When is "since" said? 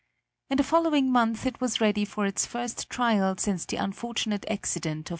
3.37-3.65